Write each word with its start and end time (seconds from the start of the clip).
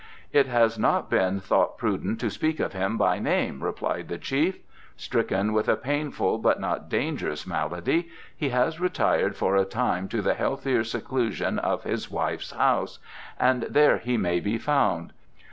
"It 0.33 0.47
has 0.47 0.79
not 0.79 1.11
been 1.11 1.39
thought 1.39 1.77
prudent 1.77 2.19
to 2.21 2.31
speak 2.31 2.59
of 2.59 2.73
him 2.73 2.97
by 2.97 3.19
name," 3.19 3.63
replied 3.63 4.07
the 4.07 4.17
chief. 4.17 4.57
"Stricken 4.97 5.53
with 5.53 5.69
a 5.69 5.75
painful 5.75 6.39
but 6.39 6.59
not 6.59 6.89
dangerous 6.89 7.45
malady 7.45 8.09
he 8.35 8.49
has 8.49 8.79
retired 8.79 9.37
for 9.37 9.55
a 9.55 9.63
time 9.63 10.07
to 10.07 10.23
the 10.23 10.33
healthier 10.33 10.83
seclusion 10.83 11.59
of 11.59 11.83
his 11.83 12.09
wife's 12.09 12.49
house, 12.49 12.97
and 13.39 13.61
there 13.69 13.99
he 13.99 14.17
may 14.17 14.39
be 14.39 14.57
found. 14.57 15.13